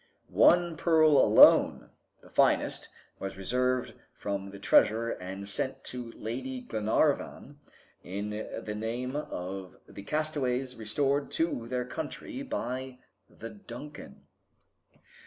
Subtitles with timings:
[0.33, 1.91] One pearl alone,
[2.23, 7.59] the finest, was reserved from the treasure and sent to Lady Glenarvan
[8.03, 12.97] in the name of the castaways restored to their country by
[13.29, 14.23] the "Duncan."